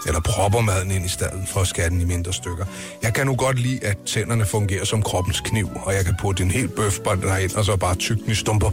[0.08, 2.66] eller propper maden ind i stedet for at skære den i mindre stykker.
[3.04, 6.44] Jeg kan nu godt lide, at tænderne fungerer som kroppens kniv, og jeg kan putte
[6.44, 8.72] en helt bøfbånd derind, og så bare tygge den i stumper,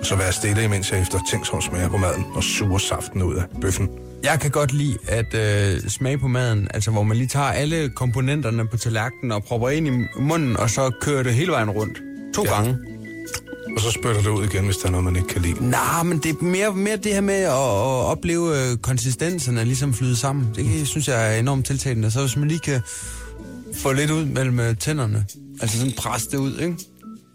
[0.00, 3.34] og så være stille, imens jeg efter tænksom smager på maden, og suger saften ud
[3.34, 3.88] af bøffen.
[4.22, 7.88] Jeg kan godt lide at øh, smage på maden, altså hvor man lige tager alle
[7.88, 11.98] komponenterne på tallerkenen og propper ind i munden, og så kører det hele vejen rundt.
[12.34, 12.54] To ja.
[12.54, 12.76] gange.
[13.76, 15.70] Og så spytter det ud igen, hvis der er noget, man ikke kan lide.
[15.70, 19.94] Nej, men det er mere, mere det her med at, at opleve øh, konsistenserne ligesom
[19.94, 20.48] flyde sammen.
[20.56, 22.10] Det kan, synes jeg er enormt tiltalende.
[22.10, 22.80] Så hvis man lige kan
[23.74, 25.26] få lidt ud mellem øh, tænderne,
[25.60, 26.76] altså sådan presse det ud, ikke?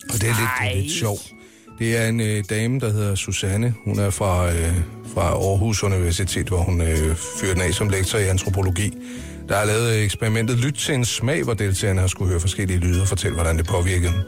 [0.10, 1.32] Og det er lidt, det er lidt sjovt.
[1.80, 3.74] Det er en øh, dame, der hedder Susanne.
[3.86, 4.76] Hun er fra, øh,
[5.14, 8.94] fra Aarhus Universitet, hvor hun øh, fyrer den af som lektor i antropologi.
[9.50, 13.02] Der er lavet eksperimentet Lyt til en smag, hvor deltagerne har skulle høre forskellige lyde
[13.02, 14.22] og fortælle, hvordan det påvirkede dem.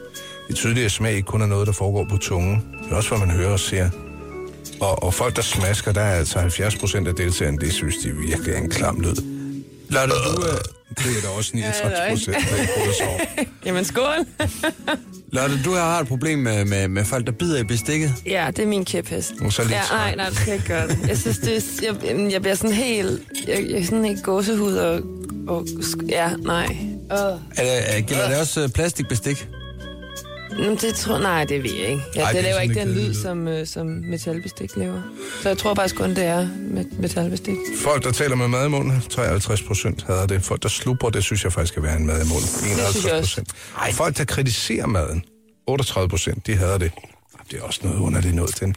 [0.48, 2.64] Det er tydeligt, at smag ikke kun er noget, der foregår på tungen.
[2.84, 3.90] Det er også, hvad man hører og ser.
[4.80, 8.10] Og, og folk, der smasker, der er altså 70 procent af deltagerne, det synes de
[8.10, 9.14] virkelig er en klam lyd.
[9.88, 10.58] Lotte, du, øh,
[10.98, 13.50] Det er der også 69 procent, der ikke.
[13.66, 14.04] Jamen, skål.
[15.32, 18.12] Lotte, du har et problem med, med, med folk, der bider i bestikket.
[18.26, 19.32] Ja, det er min kæphest.
[19.40, 20.98] Og så lige Ja, nej, nej, du skal ikke gøre det.
[21.08, 23.22] Jeg synes, det er, jeg, jeg bliver sådan helt...
[23.48, 25.00] Jeg, jeg er sådan helt gåsehud og...
[25.48, 25.66] og
[26.08, 26.76] ja, nej.
[27.04, 27.10] Uh.
[27.10, 29.48] Er det, er, gælder det også øh, plastikbestik?
[30.50, 32.02] Jamen, det tror Nej, det ved jeg ikke.
[32.14, 35.02] Ja, Ej, det det, er laver ikke en den lyd, som, øh, som metalbestik laver.
[35.42, 37.56] Så jeg tror faktisk kun, det er med metalbestik.
[37.78, 40.42] Folk, der taler med mad i munden, 53 procent hader det.
[40.42, 42.48] Folk, der slubrer, det synes jeg faktisk skal være en mad i munden.
[42.48, 43.20] synes jeg 51 også.
[43.20, 43.52] procent.
[43.96, 45.24] Folk, der kritiserer maden,
[45.66, 46.92] 38 procent, de hader det.
[47.50, 48.74] Det er også noget underligt noget til.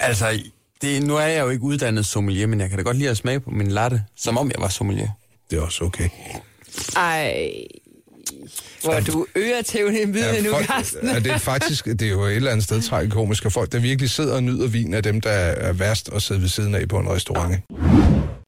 [0.00, 0.42] Altså,
[0.82, 3.16] det, nu er jeg jo ikke uddannet sommelier, men jeg kan da godt lide at
[3.16, 5.08] smage på min latte, som om jeg var sommelier.
[5.50, 6.08] Det er også okay.
[6.96, 7.50] Ej...
[8.82, 11.08] Hvor du øger tævnen videre nu, folk, Carsten.
[11.08, 14.10] er det faktisk, det er jo et eller andet sted tragikomisk, at folk, der virkelig
[14.10, 16.98] sidder og nyder vin, er dem, der er værst at sidde ved siden af på
[16.98, 17.54] en restaurant.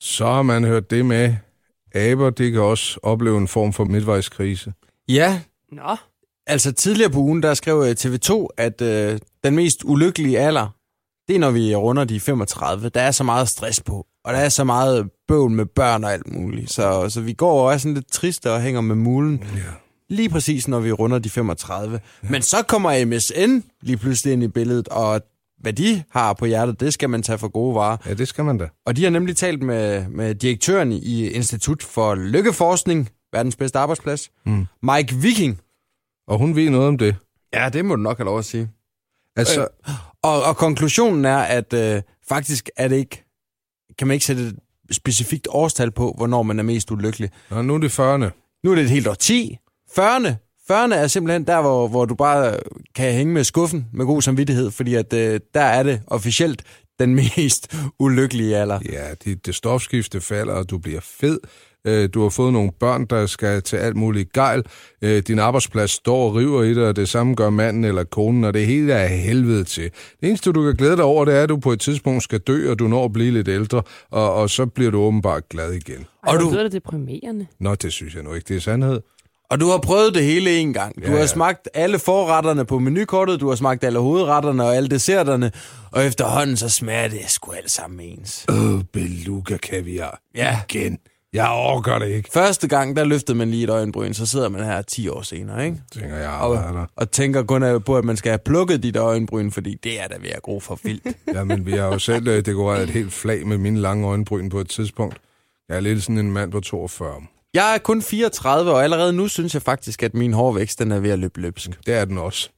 [0.01, 1.35] Så har man hørt det med,
[1.95, 4.73] aber, det kan også opleve en form for midtvejskrise.
[5.09, 5.41] Ja,
[5.73, 5.97] Nå.
[6.47, 10.69] altså tidligere på ugen, der skrev øh, TV2, at øh, den mest ulykkelige alder,
[11.29, 12.89] det er, når vi runder de 35.
[12.89, 16.13] Der er så meget stress på, og der er så meget bøvl med børn og
[16.13, 16.71] alt muligt.
[16.73, 19.45] Så, så vi går og er sådan lidt triste og hænger med mulen.
[19.57, 19.61] Ja.
[20.11, 22.01] Lige præcis, når vi runder de 35.
[22.23, 22.29] Ja.
[22.31, 25.23] Men så kommer MSN lige pludselig ind i billedet, og
[25.61, 27.97] hvad de har på hjertet, det skal man tage for gode varer.
[28.07, 28.69] ja, det skal man da.
[28.87, 34.31] Og de har nemlig talt med, med direktøren i Institut for Lykkeforskning, verdens bedste arbejdsplads,
[34.47, 34.67] mm.
[34.83, 35.61] Mike Viking.
[36.29, 37.17] Og hun ved noget om det.
[37.55, 38.71] Ja, det må du nok have lov at sige.
[39.37, 39.69] Altså,
[40.23, 43.25] Og, og konklusionen er, at øh, faktisk er det ikke,
[43.99, 44.57] kan man ikke sætte et
[44.97, 47.31] specifikt årstal på, hvornår man er mest ulykkelig.
[47.51, 48.61] Nå, nu er det 40'erne.
[48.65, 49.59] Nu er det et helt år 10.
[49.99, 50.29] 40'erne.
[50.71, 52.57] 40'erne er simpelthen der, hvor, hvor du bare
[52.95, 56.63] kan hænge med skuffen med god samvittighed, fordi at øh, der er det officielt
[56.99, 58.79] den mest ulykkelige alder.
[58.93, 61.39] Ja, dit det stofskifte falder, og du bliver fed.
[61.87, 64.63] Øh, du har fået nogle børn, der skal til alt muligt gejl.
[65.03, 68.45] Øh, din arbejdsplads står og river i dig, og det samme gør manden eller konen,
[68.45, 69.85] og det hele er helvede til.
[70.21, 72.39] Det eneste, du kan glæde dig over, det er, at du på et tidspunkt skal
[72.39, 75.73] dø, og du når at blive lidt ældre, og, og så bliver du åbenbart glad
[75.73, 75.99] igen.
[75.99, 76.51] Ej, Og og du- du...
[76.57, 77.47] Det er deprimerende.
[77.61, 79.01] Nå, det synes jeg nu ikke, det er sandhed.
[79.51, 80.97] Og du har prøvet det hele en gang.
[80.97, 81.27] Du Ja, har ja.
[81.27, 85.53] smagt alle forretterne på menukortet, du har smagt alle hovedretterne og alle desserterne,
[85.91, 88.47] og efterhånden så smager det sgu alt sammen ens.
[88.51, 90.21] Øh, beluga kaviar.
[90.35, 90.61] Ja.
[90.71, 90.99] Igen.
[91.33, 94.65] Jeg orker det ikke, Første gang, der løftede man lige et øjenbryn, så sidder man
[94.65, 95.77] her 10 år senere, ikke?
[95.93, 96.31] tænker jeg.
[96.31, 100.09] Og, og tænker kun på, at man skal have plukket dit øjenbryn, fordi det er
[100.09, 101.17] da ved at gro for vildt.
[101.35, 104.61] Jamen, vi har jo selv øh, dekoreret et helt flag med mine lange øjenbryn på
[104.61, 105.17] et tidspunkt.
[105.69, 107.13] Jeg er lidt sådan en mand på 42.
[107.55, 110.99] Jeg er kun 34, og allerede nu synes jeg faktisk, at min hårvækst den er
[111.01, 111.71] ved at løbe løbsk.
[111.87, 112.49] Det er den også.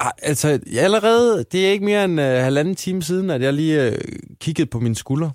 [0.00, 3.52] Ah, Altså, jeg allerede, det er ikke mere end uh, halvanden time siden, at jeg
[3.52, 3.94] lige uh,
[4.40, 5.30] kiggede på mine skuldre.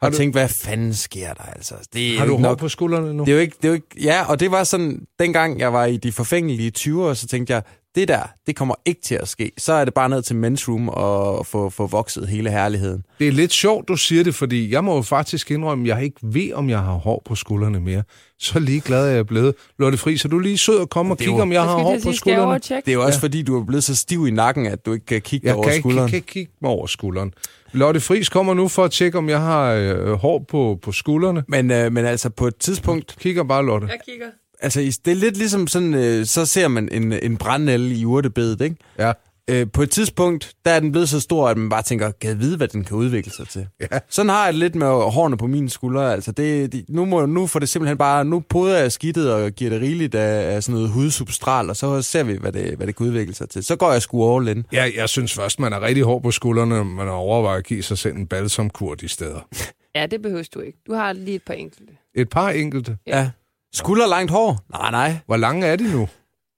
[0.00, 1.74] Og du- tænkte, hvad fanden sker der altså?
[1.94, 3.24] Det er Har jo du ikke hår på skuldrene nu?
[3.24, 5.72] Det er jo ikke, det er jo ikke, ja, og det var sådan, dengang jeg
[5.72, 7.62] var i de forfængelige 20'ere, så tænkte jeg,
[7.94, 9.52] det der, det kommer ikke til at ske.
[9.58, 13.02] Så er det bare ned til men's room og få, få vokset hele herligheden.
[13.18, 16.04] Det er lidt sjovt, du siger det, fordi jeg må jo faktisk indrømme, at jeg
[16.04, 18.02] ikke ved, om jeg har hår på skuldrene mere.
[18.38, 19.54] Så ligeglad er jeg blevet.
[19.78, 21.92] Lotte Friis, er du lige sød at komme og kigge, om jeg Så har hår
[21.92, 22.42] jeg på jeg skuldrene?
[22.52, 22.60] og?
[22.68, 23.24] Det er jo også ja.
[23.26, 25.64] fordi, du er blevet så stiv i nakken, at du ikke kan kigge Jeg over
[25.68, 26.08] kan skulderen.
[26.08, 27.34] kan ikke kigge mig over skulderen.
[27.72, 31.44] Lotte Friis kommer nu for at tjekke, om jeg har øh, hår på, på skuldrene.
[31.48, 33.86] Men, øh, men altså på et tidspunkt, Kigger bare, Lotte.
[33.86, 34.26] Jeg kigger.
[34.60, 38.04] Altså i- det er lidt ligesom sådan, øh, så ser man en, en brandnælle i
[38.04, 38.76] urtebedet, ikke?
[38.98, 39.12] Ja.
[39.50, 42.30] Øh, på et tidspunkt, der er den blevet så stor, at man bare tænker, kan
[42.30, 43.66] jeg vide, hvad den kan udvikle sig til?
[43.80, 43.98] Ja.
[44.10, 46.12] Sådan har jeg det lidt med hårene på mine skuldre.
[46.12, 49.50] Altså det, det, nu, må, nu får det simpelthen bare, nu poder jeg skidtet og
[49.52, 52.86] giver det rigeligt af, af sådan noget hudsubstral, og så ser vi, hvad det, hvad
[52.86, 53.64] det kan udvikle sig til.
[53.64, 54.64] Så går jeg sgu all in.
[54.72, 57.82] Ja, jeg synes først, man er rigtig hård på skuldrene, når man overvejer at give
[57.82, 59.48] sig selv en balsamkur de steder.
[59.94, 60.78] Ja, det behøver du ikke.
[60.86, 61.92] Du har lige et par enkelte.
[62.14, 62.96] Et par enkelte.
[63.06, 63.30] Ja.
[63.74, 64.58] Skulder langt hår?
[64.72, 65.18] Nej, nej.
[65.26, 66.08] Hvor lange er de nu?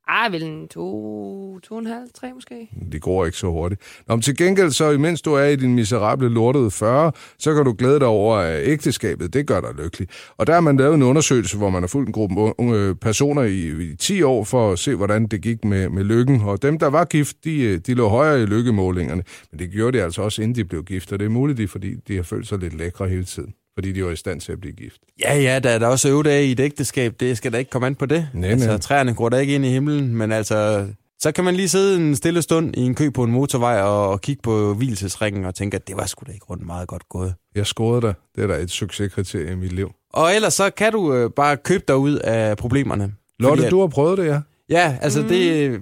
[0.09, 2.69] Ah, vel en to, to og en halv, tre måske.
[2.93, 3.81] Det går ikke så hurtigt.
[4.09, 7.65] Nå, men til gengæld, så imens du er i din miserable lortede 40, så kan
[7.65, 10.09] du glæde dig over, at ægteskabet, det gør dig lykkelig.
[10.37, 13.43] Og der har man lavet en undersøgelse, hvor man har fulgt en gruppe unge personer
[13.43, 16.41] i, i 10 år for at se, hvordan det gik med, med lykken.
[16.43, 19.23] Og dem, der var gift, de, de lå højere i lykkemålingerne.
[19.51, 21.13] Men det gjorde de altså også, inden de blev gift.
[21.13, 23.55] Og det er muligt, fordi de har følt sig lidt lækre hele tiden.
[23.77, 25.01] Fordi de var i stand til at blive gift.
[25.21, 27.15] Ja, ja, der er der også øvedage i et ægteskab.
[27.21, 28.29] Det skal da ikke komme an på det.
[28.35, 28.79] Nej, altså, nej.
[28.79, 30.87] træerne går da ikke ind i himlen, men altså...
[31.19, 34.09] Så kan man lige sidde en stille stund i en kø på en motorvej og,
[34.09, 37.09] og kigge på hvilesesringen og tænke, at det var sgu da ikke rundt meget godt
[37.09, 37.35] gået.
[37.55, 38.15] Jeg scorede dig.
[38.37, 39.91] Det er da et succeskriterie i mit liv.
[40.13, 43.13] Og ellers så kan du øh, bare købe dig ud af problemerne.
[43.39, 44.41] Lotte, Fordi at- du har prøvet det, ja?
[44.71, 45.29] Ja, altså mm.
[45.29, 45.81] det...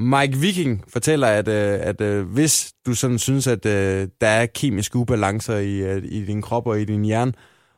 [0.00, 4.46] Mike Viking fortæller, at, øh, at øh, hvis du sådan synes, at øh, der er
[4.46, 7.32] kemiske ubalancer i, øh, i din krop og i din hjerne,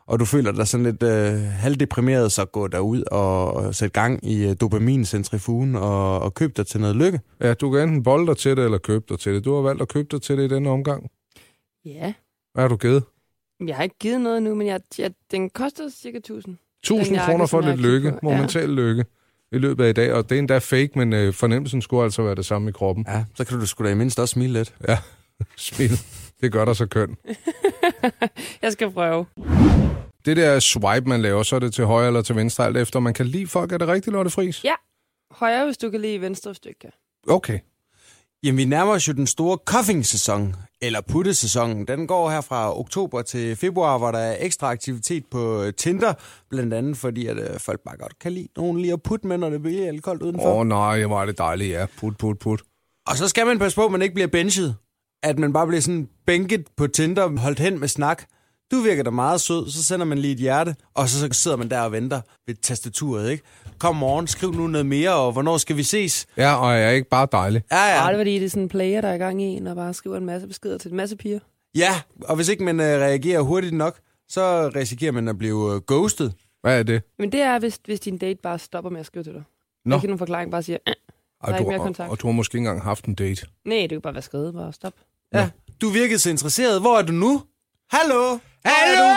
[0.07, 4.25] og du føler dig sådan lidt øh, halvdeprimeret, så gå derud og, og sæt gang
[4.29, 7.21] i øh, dopamincentrifugen og, og køb dig til noget lykke.
[7.41, 9.45] Ja, du kan enten bolde dig til det, eller købe dig til det.
[9.45, 11.11] Du har valgt at købe dig til det i denne omgang.
[11.85, 12.15] Ja.
[12.53, 13.05] Hvad har du givet?
[13.67, 16.57] Jeg har ikke givet noget nu, men jeg, jeg, den koster cirka 1000.
[16.83, 18.29] 1000 jakke, kroner for lidt lykke, på, ja.
[18.37, 19.05] momental lykke,
[19.55, 20.13] i løbet af i dag.
[20.13, 23.05] Og det er endda fake, men øh, fornemmelsen skulle altså være det samme i kroppen.
[23.09, 24.75] Ja, så kan du sgu da i mindst også smile lidt.
[24.89, 24.99] Ja,
[25.57, 26.01] smil.
[26.41, 27.17] Det gør dig så køn.
[28.63, 29.27] Jeg skal prøve.
[30.25, 33.01] Det der swipe, man laver, så er det til højre eller til venstre, alt efter.
[33.01, 33.73] Man kan lide folk.
[33.73, 34.65] Er det rigtigt, Lotte Friis?
[34.65, 34.75] Ja.
[35.31, 36.91] Højre, hvis du kan lide venstre stykke.
[37.29, 37.59] Okay.
[38.43, 41.87] Jamen, vi nærmer os jo den store cuffing-sæson, eller puttesæsonen.
[41.89, 46.15] Den går her fra oktober til februar, hvor der er ekstra aktivitet på øh, Tinder.
[46.51, 49.39] Blandt andet fordi, at øh, folk bare godt kan lide nogen lige at putte med,
[49.39, 50.53] når det bliver lidt koldt udenfor.
[50.53, 51.87] Åh oh, nej, hvor er det dejligt, ja.
[51.99, 52.63] Put, put, put.
[53.07, 54.77] Og så skal man passe på, at man ikke bliver benchet.
[55.23, 58.23] At man bare bliver sådan bænket på Tinder, holdt hen med snak.
[58.73, 61.57] Du virker da meget sød, så sender man lige et hjerte, og så, så sidder
[61.57, 63.45] man der og venter ved tastaturet, ikke?
[63.79, 66.27] Kom morgen, skriv nu noget mere, og hvornår skal vi ses?
[66.37, 67.63] Ja, og jeg er ikke bare dejlig.
[67.71, 68.03] Ja, Ja.
[68.03, 68.07] ja.
[68.09, 69.77] det er fordi, det er sådan en player, der er i gang i en, og
[69.77, 71.39] bare skriver en masse beskeder til en masse piger.
[71.77, 73.99] Ja, og hvis ikke man øh, reagerer hurtigt nok,
[74.29, 76.35] så risikerer man at blive øh, ghostet.
[76.63, 77.03] Hvad er det?
[77.19, 79.43] Men det er, hvis, hvis din date bare stopper med at skrive til dig.
[79.85, 79.95] Nå.
[79.97, 80.93] Ikke nogen forklaring, bare siger, eh.
[81.41, 82.11] Og er du, ikke mere og, kontakt.
[82.11, 83.47] og du har måske ikke engang haft en date.
[83.65, 84.93] nej, det kan bare være skrevet, bare stop.
[85.35, 85.51] Ja.
[85.81, 86.81] Du virkede så interesseret.
[86.81, 87.43] Hvor er du nu?
[87.97, 88.39] Hallo?
[88.65, 89.15] Hallo!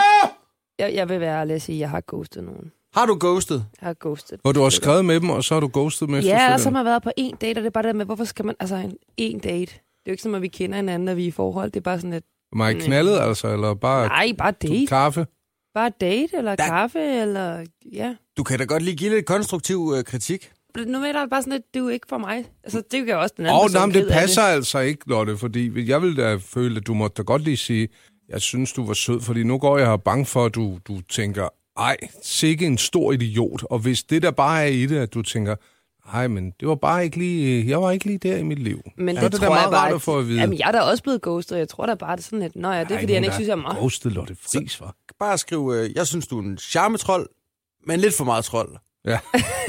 [0.78, 2.72] Jeg, jeg vil være ærlig og sige, at jeg har ghostet nogen.
[2.94, 3.66] Har du ghostet?
[3.80, 4.38] Jeg har ghostet.
[4.42, 6.62] Hvor du har skrevet med dem, og så har du ghostet med Ja, efterfølgende.
[6.62, 8.24] så har man været på en date, og det er bare det der med, hvorfor
[8.24, 9.60] skal man, altså en, en date.
[9.60, 11.70] Det er jo ikke som, at vi kender hinanden, og vi er i forhold.
[11.70, 14.86] Det er bare sådan et, Mig knaldet, altså, eller bare nej, bare date.
[14.86, 15.26] kaffe?
[15.74, 18.14] Bare date, eller Der- kaffe, eller, ja.
[18.36, 20.52] Du kan da godt lige give lidt konstruktiv øh, kritik.
[20.86, 22.44] Nu er der bare sådan, at det er jo ikke for mig.
[22.64, 25.08] Altså, det kan jo også den anden Åh, person nej, men det passer altså ikke,
[25.08, 27.88] Lotte, fordi jeg vil da føle, at du måtte da godt lige sige,
[28.28, 31.00] jeg synes, du var sød, fordi nu går jeg her bange for, at du, du
[31.00, 33.62] tænker, ej, sikke en stor idiot.
[33.70, 35.56] Og hvis det der bare er i det, at du tænker,
[36.12, 38.82] ej, men det var bare ikke lige, jeg var ikke lige der i mit liv.
[38.96, 40.40] Men så det, er det tror meget jeg bare, at få at vide.
[40.40, 41.58] Jamen, jeg er da også blevet ghostet.
[41.58, 43.34] Jeg tror da bare, det er sådan lidt, nå ja, det er, fordi han ikke
[43.34, 43.78] synes, jeg er meget.
[43.78, 44.94] Ghostet Lotte Friis, var.
[45.18, 47.28] Bare skriv, øh, jeg synes, du er en charmetrol,
[47.86, 48.76] men lidt for meget trold.
[49.04, 49.18] Ja.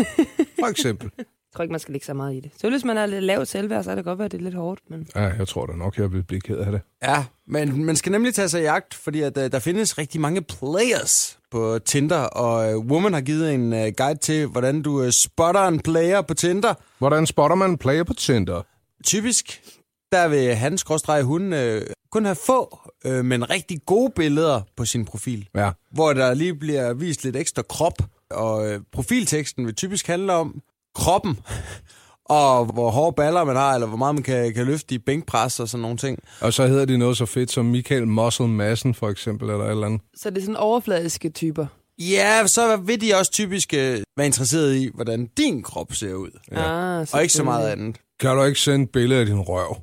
[0.59, 1.11] For eksempel.
[1.49, 2.51] Jeg tror ikke, man skal lægge så meget i det.
[2.57, 4.43] Så hvis man er lidt lavt selvværd, så er det godt være, at det er
[4.43, 4.81] lidt hårdt.
[4.89, 5.07] Men...
[5.15, 6.81] Ja, jeg tror da nok, jeg vil blive ked af det.
[7.03, 10.21] Ja, men man skal nemlig tage sig i jagt, fordi at, uh, der findes rigtig
[10.21, 15.03] mange players på Tinder, og uh, Woman har givet en uh, guide til, hvordan du
[15.03, 16.73] uh, spotter en player på Tinder.
[16.97, 18.61] Hvordan spotter man en player på Tinder?
[19.05, 19.61] Typisk,
[20.11, 21.81] der vil han, skråstreg, hun, uh,
[22.11, 25.49] kun have få, uh, men rigtig gode billeder på sin profil.
[25.55, 25.71] Ja.
[25.91, 27.97] Hvor der lige bliver vist lidt ekstra krop,
[28.29, 30.61] og uh, profilteksten vil typisk handle om
[30.95, 31.39] kroppen,
[32.25, 35.59] og hvor hårde baller man har, eller hvor meget man kan, kan løfte i bænkpres
[35.59, 36.19] og sådan nogle ting.
[36.41, 39.71] Og så hedder de noget så fedt som Michael Muscle Madsen, for eksempel, eller et
[39.71, 40.01] eller andet.
[40.15, 41.65] Så det er sådan overfladiske typer.
[41.99, 46.29] Ja, så vil de også typisk øh, være interesseret i, hvordan din krop ser ud.
[46.51, 46.99] Ja.
[46.99, 47.97] Ah, Og ikke så meget andet.
[48.19, 49.77] Kan du ikke sende et billede af din røv?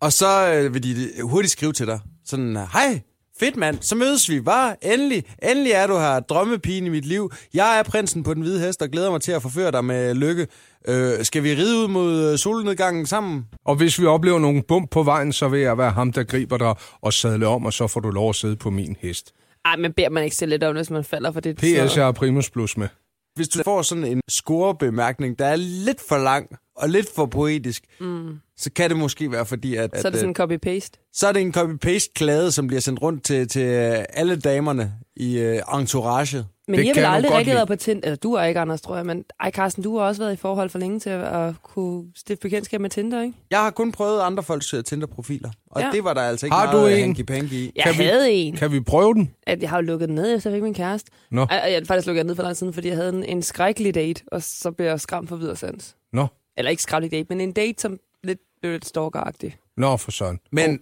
[0.00, 2.00] Og så øh, vil de hurtigt skrive til dig.
[2.24, 3.00] Sådan, hej,
[3.40, 4.84] fedt mand, så mødes vi bare.
[4.84, 7.32] Endelig, endelig er du her, drømmepigen i mit liv.
[7.54, 10.14] Jeg er prinsen på den hvide hest og glæder mig til at forføre dig med
[10.14, 10.46] lykke.
[10.88, 13.44] Øh, skal vi ride ud mod øh, solnedgangen sammen?
[13.64, 16.56] Og hvis vi oplever nogle bump på vejen, så vil jeg være ham, der griber
[16.56, 19.32] dig og sadle om, og så får du lov at sidde på min hest.
[19.64, 21.56] Ej, men beder man ikke stille lidt om, hvis man falder for det?
[21.56, 22.88] PS, jeg har primus plus med.
[23.34, 27.84] Hvis du får sådan en scorebemærkning, der er lidt for lang og lidt for poetisk,
[28.00, 28.38] mm.
[28.56, 31.10] så kan det måske være fordi, at, så er det at, sådan en copy-paste.
[31.12, 35.38] så er det en copy-paste-klade, som bliver sendt rundt til, til øh, alle damerne i
[35.72, 36.44] uh, entourage.
[36.68, 37.54] Men Det jeg vil aldrig rigtig lide.
[37.56, 38.00] været på Tinder.
[38.04, 39.06] Eller du er ikke, Anders, tror jeg.
[39.06, 42.04] Men ej, Carsten, du har også været i forhold for længe til at, at kunne
[42.16, 43.34] stifte bekendtskab med Tinder, ikke?
[43.50, 45.90] Jeg har kun prøvet andre folks Tinder-profiler, og Ja.
[45.92, 47.16] det var der altså ikke Har du meget en?
[47.16, 47.72] hanky-panky i.
[47.76, 48.56] Jeg Kan vi- havde en.
[48.56, 49.30] Kan vi prøve den?
[49.46, 51.10] At jeg har jo lukket den ned, efter jeg fik min kæreste.
[51.30, 51.46] Nå.
[51.50, 53.42] Jeg har faktisk lukket den ned for lang tid siden, fordi jeg havde en, en
[53.42, 55.96] skrækkelig date, og så blev jeg skræmt for videre sans.
[56.12, 56.26] Nå.
[56.56, 59.56] Eller ikke skrækkelig date, men en date, som lidt, blev lidt stalkeragtig.
[59.76, 60.38] Nå, for sådan.
[60.52, 60.80] Men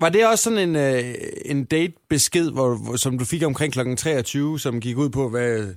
[0.00, 1.10] var det også sådan en, uh,
[1.44, 3.94] en date-besked, hvor, hvor, som du fik omkring kl.
[3.96, 5.74] 23, som gik ud på, hvad...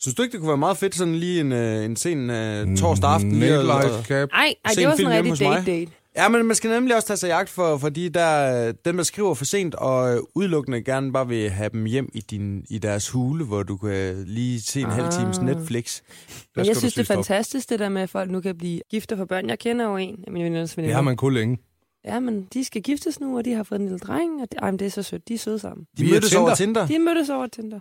[0.00, 2.76] Synes du ikke, det kunne være meget fedt, sådan lige en, uh, en sen uh,
[2.76, 3.32] torsdag aften?
[3.32, 4.28] lige at- Nightlife cap.
[4.32, 5.97] Ej, ej Se det var sådan en rigtig date-date.
[6.18, 9.34] Ja, men man skal nemlig også tage sig jagt for, fordi der, dem, der skriver
[9.34, 13.08] for sent og øh, udelukkende gerne bare vil have dem hjem i, din, i deres
[13.10, 14.92] hule, hvor du kan lige se en ah.
[14.92, 16.00] halv times Netflix.
[16.00, 18.58] Men skal jeg du synes, det er fantastisk, det der med, at folk nu kan
[18.58, 19.48] blive gifte for børn.
[19.48, 20.94] Jeg kender jo en af mine veninders Det veninder.
[20.94, 21.58] har man kun længe.
[22.04, 24.58] Ja, men de skal giftes nu, og de har fået en lille dreng, og det,
[24.62, 25.28] ej, men det er så sødt.
[25.28, 25.86] De er søde sammen.
[25.98, 26.42] De Via mødtes Tinder?
[26.42, 26.86] over Tinder.
[26.86, 27.80] De mødtes over Tinder.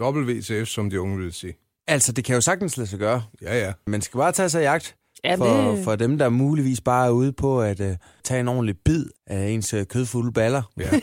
[0.00, 1.56] WTF, som de unge vil sige.
[1.86, 3.22] Altså, det kan jo sagtens lade sig gøre.
[3.42, 3.72] Ja, ja.
[3.86, 5.84] Man skal bare tage sig jagt Ja, for, det...
[5.84, 7.86] for dem, der muligvis bare er ude på at uh,
[8.24, 10.62] tage en ordentlig bid af ens uh, kødfulde baller.
[10.80, 10.90] ja.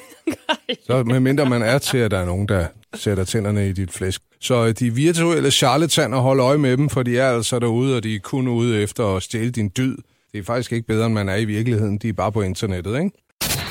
[0.87, 4.21] Så medmindre man er til, at der er nogen, der sætter tænderne i dit flæsk.
[4.41, 8.03] Så øh, de virtuelle charlataner holder øje med dem, for de er altså derude, og
[8.03, 9.97] de er kun ude efter at stjæle din dyd.
[10.31, 11.97] Det er faktisk ikke bedre, end man er i virkeligheden.
[11.97, 13.11] De er bare på internettet, ikke?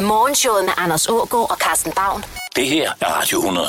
[0.00, 2.22] Morgenshowet med Anders Ågaard og Carsten Baum.
[2.56, 3.66] Det her er Radio 100.